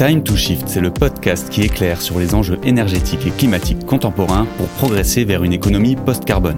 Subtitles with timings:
[0.00, 4.46] Time to Shift, c'est le podcast qui éclaire sur les enjeux énergétiques et climatiques contemporains
[4.56, 6.56] pour progresser vers une économie post-carbone.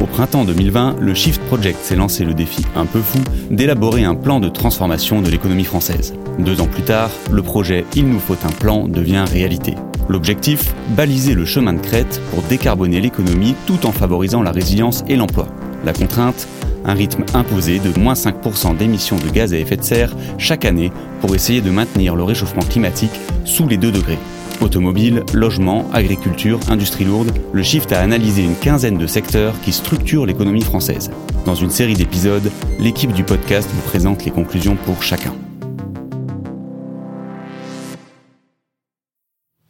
[0.00, 3.18] Au printemps 2020, le Shift Project s'est lancé le défi un peu fou
[3.50, 6.14] d'élaborer un plan de transformation de l'économie française.
[6.38, 9.74] Deux ans plus tard, le projet Il nous faut un plan devient réalité.
[10.08, 15.16] L'objectif Baliser le chemin de crête pour décarboner l'économie tout en favorisant la résilience et
[15.16, 15.48] l'emploi.
[15.84, 16.46] La contrainte
[16.84, 20.92] un rythme imposé de moins 5% d'émissions de gaz à effet de serre chaque année
[21.20, 24.18] pour essayer de maintenir le réchauffement climatique sous les 2 degrés.
[24.60, 30.26] Automobile, logement, agriculture, industrie lourde, le Shift a analysé une quinzaine de secteurs qui structurent
[30.26, 31.10] l'économie française.
[31.44, 35.34] Dans une série d'épisodes, l'équipe du podcast vous présente les conclusions pour chacun.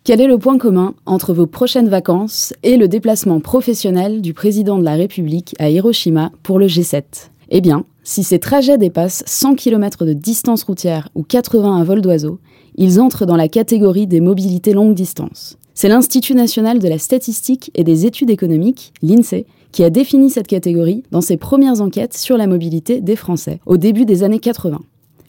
[0.07, 4.77] Quel est le point commun entre vos prochaines vacances et le déplacement professionnel du président
[4.77, 9.55] de la République à Hiroshima pour le G7 Eh bien, si ces trajets dépassent 100
[9.55, 12.39] km de distance routière ou 80 à vol d'oiseau,
[12.77, 15.57] ils entrent dans la catégorie des mobilités longue distance.
[15.73, 20.49] C'est l'Institut national de la statistique et des études économiques, l'INSEE, qui a défini cette
[20.49, 24.81] catégorie dans ses premières enquêtes sur la mobilité des Français au début des années 80.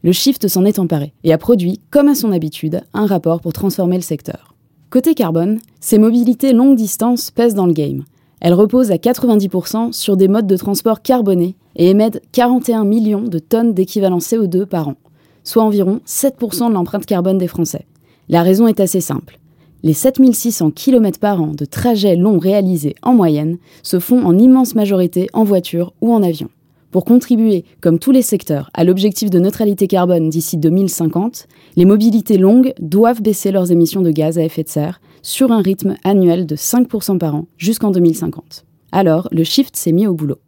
[0.03, 3.53] Le Shift s'en est emparé et a produit, comme à son habitude, un rapport pour
[3.53, 4.54] transformer le secteur.
[4.95, 8.05] Côté carbone, ces mobilités longue distance pèsent dans le game.
[8.39, 13.37] Elles reposent à 90% sur des modes de transport carbonés et émettent 41 millions de
[13.37, 14.95] tonnes d'équivalent CO2 par an,
[15.43, 17.85] soit environ 7% de l'empreinte carbone des Français.
[18.29, 19.37] La raison est assez simple.
[19.83, 24.75] Les 7600 km par an de trajets longs réalisés en moyenne se font en immense
[24.75, 26.47] majorité en voiture ou en avion.
[26.95, 32.37] Pour contribuer, comme tous les secteurs, à l'objectif de neutralité carbone d'ici 2050, les mobilités
[32.37, 36.45] longues doivent baisser leurs émissions de gaz à effet de serre sur un rythme annuel
[36.45, 38.65] de 5% par an jusqu'en 2050.
[38.93, 40.39] Alors, le shift s'est mis au boulot.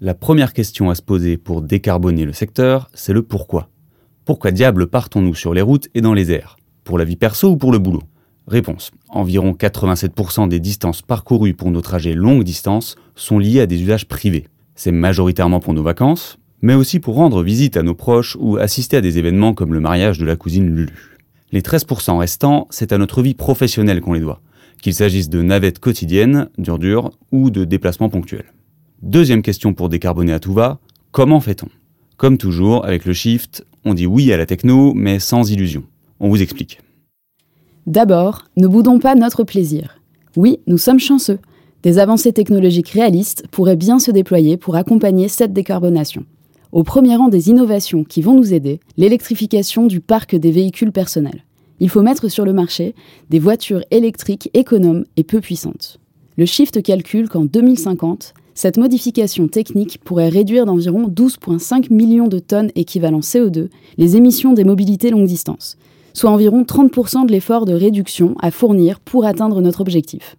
[0.00, 3.68] La première question à se poser pour décarboner le secteur, c'est le pourquoi.
[4.24, 6.56] Pourquoi diable partons-nous sur les routes et dans les airs?
[6.82, 8.02] Pour la vie perso ou pour le boulot?
[8.50, 8.90] Réponse.
[9.10, 14.08] Environ 87% des distances parcourues pour nos trajets longue distance sont liées à des usages
[14.08, 14.48] privés.
[14.74, 18.96] C'est majoritairement pour nos vacances, mais aussi pour rendre visite à nos proches ou assister
[18.96, 21.16] à des événements comme le mariage de la cousine Lulu.
[21.52, 24.40] Les 13% restants, c'est à notre vie professionnelle qu'on les doit,
[24.82, 28.52] qu'il s'agisse de navettes quotidiennes, dur-dur, ou de déplacements ponctuels.
[29.00, 30.80] Deuxième question pour décarboner à tout va,
[31.12, 31.68] comment fait-on?
[32.16, 35.84] Comme toujours, avec le shift, on dit oui à la techno, mais sans illusion.
[36.18, 36.80] On vous explique.
[37.90, 40.00] D'abord, ne boudons pas notre plaisir.
[40.36, 41.40] Oui, nous sommes chanceux.
[41.82, 46.24] Des avancées technologiques réalistes pourraient bien se déployer pour accompagner cette décarbonation.
[46.70, 51.42] Au premier rang des innovations qui vont nous aider, l'électrification du parc des véhicules personnels.
[51.80, 52.94] Il faut mettre sur le marché
[53.28, 55.98] des voitures électriques économes et peu puissantes.
[56.36, 62.70] Le Shift calcule qu'en 2050, cette modification technique pourrait réduire d'environ 12,5 millions de tonnes
[62.76, 63.68] équivalent CO2
[63.98, 65.76] les émissions des mobilités longue distance,
[66.12, 70.36] soit environ 30% de l'effort de réduction à fournir pour atteindre notre objectif.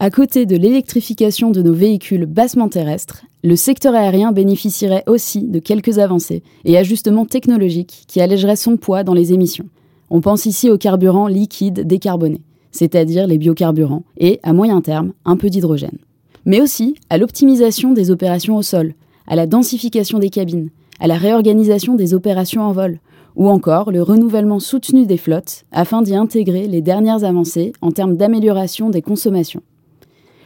[0.00, 5.58] À côté de l'électrification de nos véhicules bassement terrestres, le secteur aérien bénéficierait aussi de
[5.58, 9.68] quelques avancées et ajustements technologiques qui allégeraient son poids dans les émissions.
[10.10, 15.36] On pense ici aux carburants liquides décarbonés, c'est-à-dire les biocarburants, et, à moyen terme, un
[15.36, 15.98] peu d'hydrogène.
[16.46, 18.94] Mais aussi à l'optimisation des opérations au sol,
[19.26, 23.00] à la densification des cabines, à la réorganisation des opérations en vol,
[23.36, 28.16] ou encore le renouvellement soutenu des flottes afin d'y intégrer les dernières avancées en termes
[28.16, 29.62] d'amélioration des consommations.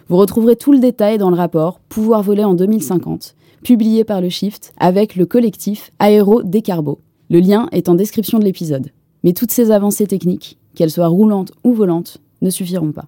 [0.09, 4.29] Vous retrouverez tout le détail dans le rapport Pouvoir voler en 2050, publié par le
[4.29, 7.01] Shift avec le collectif Aéro Décarbo.
[7.31, 8.91] Le lien est en description de l'épisode.
[9.25, 13.07] Mais toutes ces avancées techniques, qu'elles soient roulantes ou volantes, ne suffiront pas.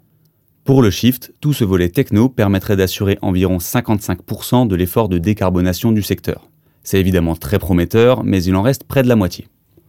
[0.65, 5.93] Pour le Shift, tout ce volet techno permettrait d'assurer environ 55% de l'effort de décarbonation
[5.93, 6.49] du secteur.
[6.83, 9.47] C'est évidemment très prometteur, mais il en reste près de la moitié.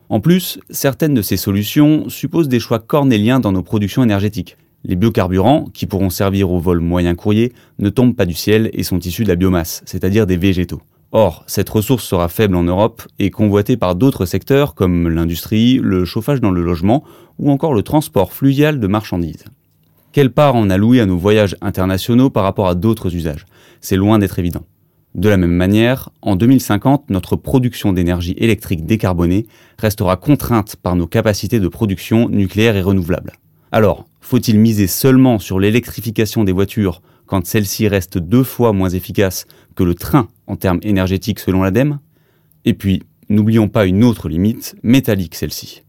[0.10, 4.58] En plus, certaines de ces solutions supposent des choix cornéliens dans nos productions énergétiques.
[4.84, 8.84] Les biocarburants, qui pourront servir au vol moyen courrier, ne tombent pas du ciel et
[8.84, 10.82] sont issus de la biomasse, c'est-à-dire des végétaux.
[11.12, 16.06] Or, cette ressource sera faible en Europe et convoitée par d'autres secteurs comme l'industrie, le
[16.06, 17.04] chauffage dans le logement
[17.40, 19.46] ou encore le transport fluvial de marchandises.
[20.12, 23.46] Quelle part en allouer à nos voyages internationaux par rapport à d'autres usages?
[23.82, 24.66] C'est loin d'être évident.
[25.16, 29.46] De la même manière, en 2050, notre production d'énergie électrique décarbonée
[29.80, 33.32] restera contrainte par nos capacités de production nucléaire et renouvelable.
[33.72, 39.46] Alors, faut-il miser seulement sur l'électrification des voitures quand celle-ci reste deux fois moins efficace
[39.76, 42.00] que le train en termes énergétiques selon l'ADEME?
[42.66, 45.84] Et puis, n'oublions pas une autre limite, métallique celle-ci.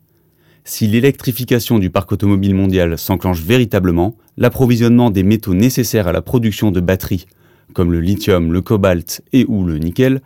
[0.62, 6.70] Si l'électrification du parc automobile mondial s'enclenche véritablement, l'approvisionnement des métaux nécessaires à la production
[6.70, 7.26] de batteries
[7.72, 10.20] comme le lithium, le cobalt et ou le nickel,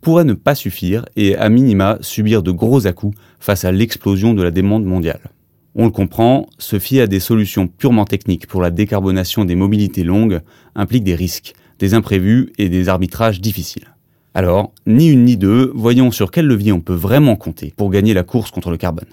[0.00, 4.42] pourrait ne pas suffire et à minima subir de gros à-coups face à l'explosion de
[4.42, 5.30] la demande mondiale.
[5.74, 10.04] On le comprend, se fier à des solutions purement techniques pour la décarbonation des mobilités
[10.04, 10.40] longues
[10.76, 13.88] implique des risques, des imprévus et des arbitrages difficiles.
[14.34, 18.14] Alors, ni une ni deux, voyons sur quel levier on peut vraiment compter pour gagner
[18.14, 19.08] la course contre le carbone.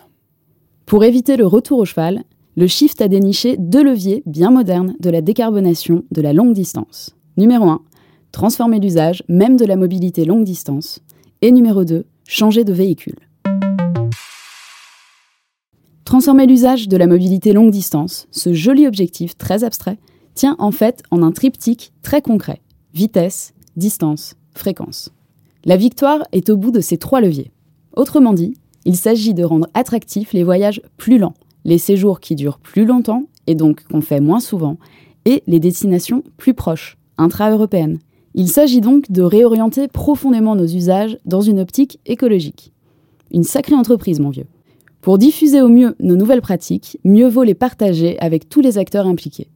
[0.86, 2.24] Pour éviter le retour au cheval,
[2.57, 7.16] le Shift a déniché deux leviers bien modernes de la décarbonation de la longue distance.
[7.38, 7.81] Numéro 1,
[8.33, 11.00] transformer l'usage même de la mobilité longue distance.
[11.42, 13.16] Et numéro 2, changer de véhicule.
[16.04, 19.98] Transformer l'usage de la mobilité longue distance, ce joli objectif très abstrait,
[20.33, 22.60] tient en fait en un triptyque très concret.
[22.94, 25.10] Vitesse, distance, fréquence.
[25.63, 27.51] La victoire est au bout de ces trois leviers.
[27.95, 32.60] Autrement dit, il s'agit de rendre attractifs les voyages plus lents, les séjours qui durent
[32.60, 34.78] plus longtemps et donc qu'on fait moins souvent,
[35.24, 38.00] et les destinations plus proches, intra-européennes.
[38.33, 42.73] Il s'agit donc de réorienter profondément nos usages dans une optique écologique.
[43.31, 44.47] Une sacrée entreprise, mon vieux.
[45.01, 49.07] Pour diffuser au mieux nos nouvelles pratiques, mieux vaut les partager avec tous les acteurs
[49.07, 49.50] impliqués.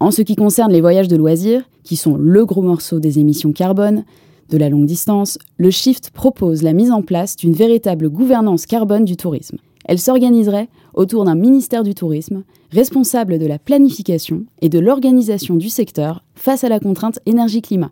[0.00, 3.52] En ce qui concerne les voyages de loisirs, qui sont le gros morceau des émissions
[3.52, 4.04] carbone,
[4.48, 9.04] de la longue distance, le Shift propose la mise en place d'une véritable gouvernance carbone
[9.04, 9.58] du tourisme.
[9.84, 15.68] Elle s'organiserait autour d'un ministère du tourisme, responsable de la planification et de l'organisation du
[15.68, 17.90] secteur face à la contrainte énergie-climat,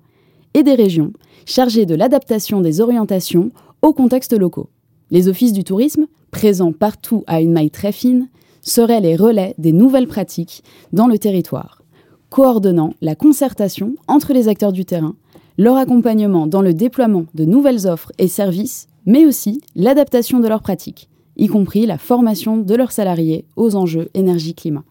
[0.55, 1.13] et des régions
[1.47, 3.51] chargées de l'adaptation des orientations
[3.83, 4.69] aux contextes locaux.
[5.11, 8.29] Les offices du tourisme, présents partout à une maille très fine,
[8.63, 11.83] seraient les relais des nouvelles pratiques dans le territoire,
[12.29, 15.17] coordonnant la concertation entre les acteurs du terrain,
[15.59, 20.63] leur accompagnement dans le déploiement de nouvelles offres et services, mais aussi l'adaptation de leurs
[20.63, 21.10] pratiques,
[21.41, 24.85] y compris la formation de leurs salariés aux enjeux énergie-climat.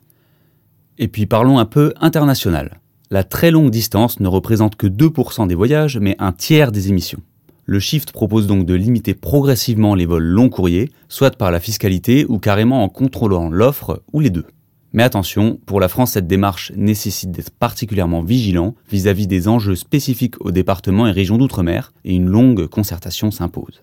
[0.97, 2.81] Et puis parlons un peu international.
[3.11, 7.21] La très longue distance ne représente que 2% des voyages, mais un tiers des émissions.
[7.65, 12.25] Le Shift propose donc de limiter progressivement les vols long courriers, soit par la fiscalité
[12.27, 14.45] ou carrément en contrôlant l'offre ou les deux.
[14.91, 20.43] Mais attention, pour la France, cette démarche nécessite d'être particulièrement vigilant vis-à-vis des enjeux spécifiques
[20.43, 23.81] aux départements et régions d'outre-mer, et une longue concertation s'impose.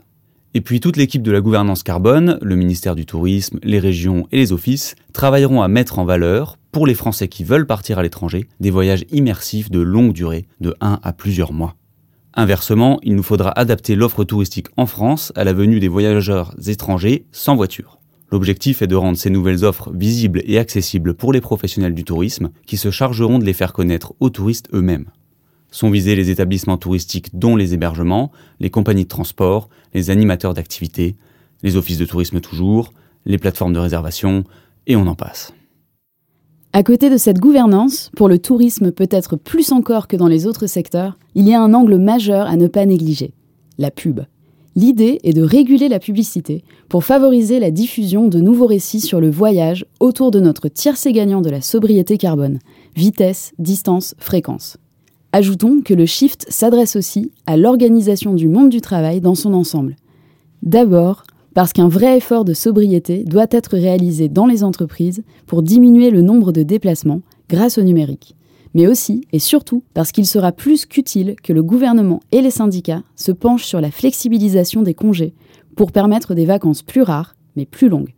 [0.56, 4.38] Et puis toute l'équipe de la gouvernance carbone, le ministère du Tourisme, les régions et
[4.38, 8.48] les offices, travailleront à mettre en valeur, pour les Français qui veulent partir à l'étranger,
[8.58, 11.74] des voyages immersifs de longue durée, de 1 à plusieurs mois.
[12.32, 17.26] Inversement, il nous faudra adapter l'offre touristique en France à la venue des voyageurs étrangers
[17.32, 17.98] sans voiture.
[18.32, 22.48] L'objectif est de rendre ces nouvelles offres visibles et accessibles pour les professionnels du tourisme
[22.64, 25.10] qui se chargeront de les faire connaître aux touristes eux-mêmes.
[25.70, 28.30] Sont visés les établissements touristiques dont les hébergements,
[28.60, 31.16] les compagnies de transport, les animateurs d'activités,
[31.62, 32.92] les offices de tourisme toujours,
[33.24, 34.44] les plateformes de réservation,
[34.86, 35.52] et on en passe.
[36.72, 40.66] À côté de cette gouvernance, pour le tourisme peut-être plus encore que dans les autres
[40.66, 43.32] secteurs, il y a un angle majeur à ne pas négliger,
[43.78, 44.20] la pub.
[44.74, 49.30] L'idée est de réguler la publicité pour favoriser la diffusion de nouveaux récits sur le
[49.30, 52.58] voyage autour de notre tiercé gagnant de la sobriété carbone,
[52.94, 54.76] vitesse, distance, fréquence.
[55.32, 59.96] Ajoutons que le shift s'adresse aussi à l'organisation du monde du travail dans son ensemble.
[60.62, 61.24] D'abord,
[61.54, 66.20] parce qu'un vrai effort de sobriété doit être réalisé dans les entreprises pour diminuer le
[66.20, 68.36] nombre de déplacements grâce au numérique.
[68.74, 73.02] Mais aussi et surtout parce qu'il sera plus qu'utile que le gouvernement et les syndicats
[73.14, 75.32] se penchent sur la flexibilisation des congés
[75.76, 78.14] pour permettre des vacances plus rares mais plus longues.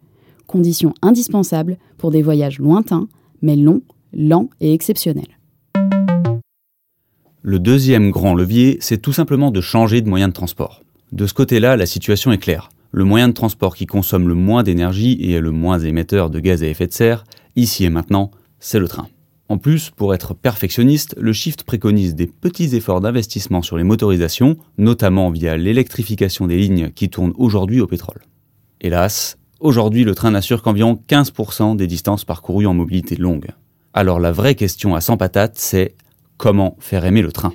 [0.49, 3.07] Condition indispensable pour des voyages lointains
[3.41, 5.38] mais longs, lents et exceptionnels.
[7.43, 10.83] Le deuxième grand levier, c'est tout simplement de changer de moyen de transport.
[11.13, 12.69] De ce côté-là, la situation est claire.
[12.91, 16.41] Le moyen de transport qui consomme le moins d'énergie et est le moins émetteur de
[16.41, 19.07] gaz à effet de serre, ici et maintenant, c'est le train.
[19.49, 24.57] En plus, pour être perfectionniste, le Shift préconise des petits efforts d'investissement sur les motorisations,
[24.77, 28.23] notamment via l'électrification des lignes qui tournent aujourd'hui au pétrole.
[28.81, 33.53] Hélas, aujourd'hui le train n'assure qu'environ 15% des distances parcourues en mobilité longue.
[33.95, 35.95] Alors la vraie question à 100 patates, c'est
[36.39, 37.53] Comment faire aimer le train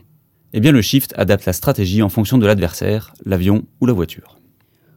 [0.52, 4.38] Eh bien le shift adapte la stratégie en fonction de l'adversaire, l'avion ou la voiture.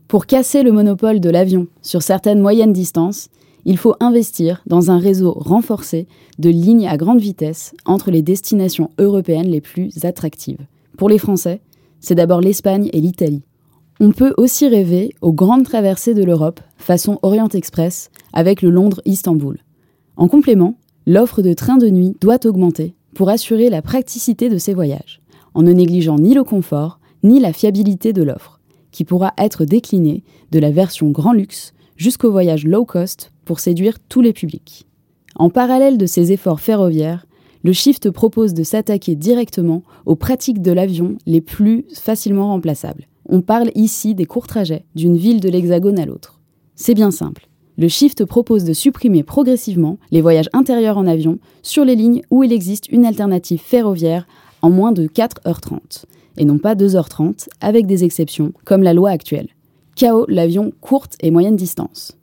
[0.09, 3.28] Pour casser le monopole de l'avion sur certaines moyennes distances,
[3.64, 6.09] il faut investir dans un réseau renforcé
[6.40, 10.66] de lignes à grande vitesse entre les destinations européennes les plus attractives.
[10.99, 11.61] Pour les Français,
[12.00, 13.45] c'est d'abord l'Espagne et l'Italie.
[14.00, 19.59] On peut aussi rêver aux grandes traversées de l'Europe façon Orient Express avec le Londres-Istanbul.
[20.16, 20.75] En complément,
[21.07, 25.23] l'offre de trains de nuit doit augmenter pour assurer la praticité de ces voyages,
[25.54, 28.61] en ne négligeant ni le confort ni la fiabilité de l'offre,
[28.92, 33.99] qui pourra être déclinée de la version grand luxe jusqu'au voyage low cost pour séduire
[34.11, 34.87] tous les publics.
[35.35, 37.26] En parallèle de ces efforts ferroviaires,
[37.64, 43.40] le Shift propose de s'attaquer directement aux pratiques de l'avion les plus facilement remplaçables, On
[43.40, 46.38] parle ici des courts trajets d'une ville de l'Hexagone à l'autre.
[46.75, 47.49] C'est bien simple.
[47.78, 52.42] Le Shift propose de supprimer progressivement les voyages intérieurs en avion sur les lignes où
[52.42, 54.26] il existe une alternative ferroviaire
[54.62, 56.04] en moins de 4h30,
[56.38, 59.49] et non pas 2h30, avec des exceptions comme la loi actuelle.
[60.00, 62.16] KO l'avion courte et moyenne distance.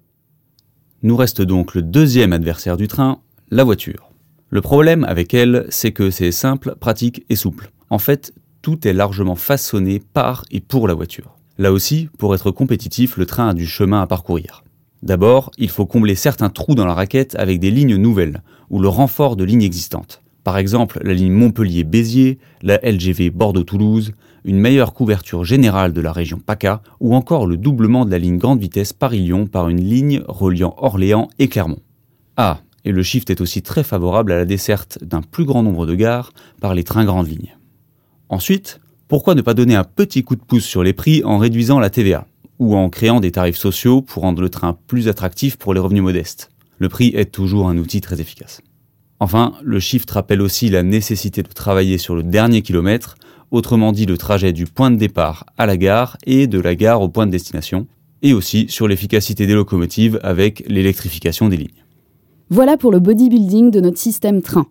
[1.03, 3.19] Nous reste donc le deuxième adversaire du train,
[3.51, 4.09] la voiture.
[4.49, 7.71] Le problème avec elle, c'est que c'est simple, pratique et souple.
[7.89, 8.33] En fait,
[8.63, 11.37] tout est largement façonné par et pour la voiture.
[11.59, 14.62] Là aussi, pour être compétitif, le train a du chemin à parcourir.
[15.03, 18.87] D'abord, il faut combler certains trous dans la raquette avec des lignes nouvelles, ou le
[18.87, 20.21] renfort de lignes existantes.
[20.45, 24.13] Par exemple, la ligne Montpellier-Béziers, la LGV Bordeaux-Toulouse,
[24.45, 28.37] une meilleure couverture générale de la région PACA, ou encore le doublement de la ligne
[28.37, 31.81] grande vitesse Paris-Lyon par une ligne reliant Orléans et Clermont.
[32.37, 35.85] Ah, et le shift est aussi très favorable à la desserte d'un plus grand nombre
[35.85, 36.31] de gares
[36.61, 37.57] par les trains grandes lignes.
[38.29, 38.79] Ensuite,
[39.09, 41.89] pourquoi ne pas donner un petit coup de pouce sur les prix en réduisant la
[41.89, 42.25] TVA
[42.63, 46.01] ou en créant des tarifs sociaux pour rendre le train plus attractif pour les revenus
[46.01, 48.61] modestes Le prix est toujours un outil très efficace.
[49.19, 53.15] Enfin, le shift rappelle aussi la nécessité de travailler sur le dernier kilomètre,
[53.51, 57.01] autrement dit le trajet du point de départ à la gare et de la gare
[57.01, 57.85] au point de destination,
[58.21, 61.83] et aussi sur l'efficacité des locomotives avec l'électrification des lignes.
[62.49, 64.67] Voilà pour le bodybuilding de notre système train.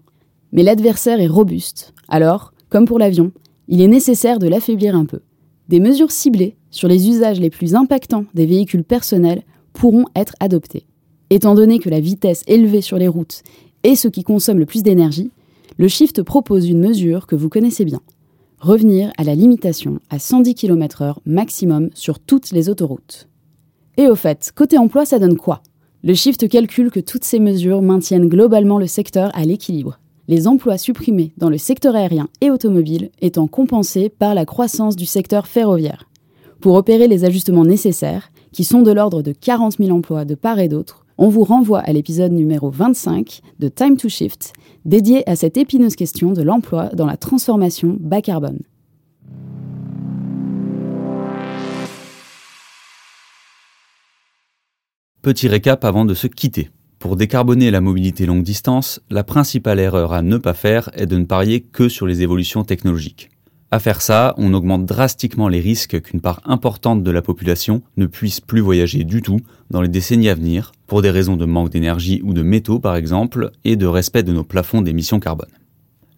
[0.52, 3.32] Mais l'adversaire est robuste, alors, comme pour l'avion,
[3.68, 5.20] il est nécessaire de l'affaiblir un peu.
[5.72, 10.84] Des mesures ciblées sur les usages les plus impactants des véhicules personnels pourront être adoptées.
[11.30, 13.42] Étant donné que la vitesse élevée sur les routes
[13.82, 15.30] est ce qui consomme le plus d'énergie,
[15.78, 18.02] le Shift propose une mesure que vous connaissez bien.
[18.58, 23.30] Revenir à la limitation à 110 km/h maximum sur toutes les autoroutes.
[23.96, 25.62] Et au fait, côté emploi, ça donne quoi?
[26.04, 29.98] Le Shift calcule que toutes ces mesures maintiennent globalement le secteur à l'équilibre
[30.28, 35.06] les emplois supprimés dans le secteur aérien et automobile étant compensés par la croissance du
[35.06, 36.08] secteur ferroviaire.
[36.60, 40.60] Pour opérer les ajustements nécessaires, qui sont de l'ordre de 40 000 emplois de part
[40.60, 44.52] et d'autre, on vous renvoie à l'épisode numéro 25 de Time to Shift,
[44.84, 48.60] dédié à cette épineuse question de l'emploi dans la transformation bas carbone.
[55.22, 56.70] Petit récap avant de se quitter.
[57.02, 61.18] Pour décarboner la mobilité longue distance, la principale erreur à ne pas faire est de
[61.18, 63.28] ne parier que sur les évolutions technologiques.
[63.72, 68.06] À faire ça, on augmente drastiquement les risques qu'une part importante de la population ne
[68.06, 71.70] puisse plus voyager du tout dans les décennies à venir, pour des raisons de manque
[71.70, 75.50] d'énergie ou de métaux par exemple, et de respect de nos plafonds d'émissions carbone.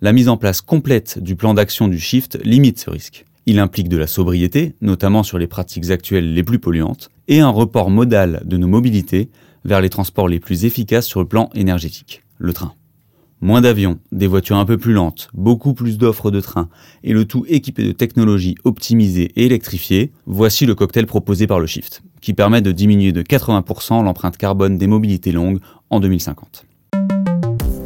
[0.02, 3.24] La mise en place complète du plan d'action du Shift limite ce risque.
[3.46, 7.48] Il implique de la sobriété, notamment sur les pratiques actuelles les plus polluantes, et un
[7.48, 9.30] report modal de nos mobilités
[9.64, 12.74] vers les transports les plus efficaces sur le plan énergétique, le train.
[13.40, 16.68] Moins d'avions, des voitures un peu plus lentes, beaucoup plus d'offres de trains,
[17.02, 21.66] et le tout équipé de technologies optimisées et électrifiées, voici le cocktail proposé par le
[21.66, 25.58] Shift, qui permet de diminuer de 80% l'empreinte carbone des mobilités longues
[25.90, 26.64] en 2050.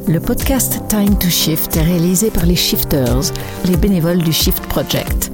[0.06, 3.32] Le podcast Time to Shift est réalisé par les Shifters,
[3.66, 5.32] les bénévoles du Shift Project.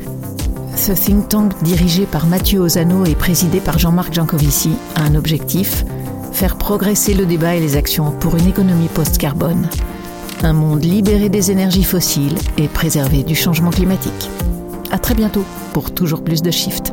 [0.74, 5.84] Ce think tank dirigé par Mathieu Ozano et présidé par Jean-Marc Jancovici a un objectif
[6.34, 9.68] faire progresser le débat et les actions pour une économie post-carbone,
[10.42, 14.30] un monde libéré des énergies fossiles et préservé du changement climatique.
[14.90, 16.92] À très bientôt pour toujours plus de Shift.